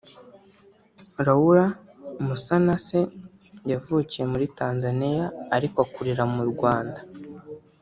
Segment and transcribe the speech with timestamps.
[1.25, 1.65] Laura
[2.25, 2.99] Musanase
[3.71, 6.99] yavukiye muri Tanzania ariko akurira mu Rwanda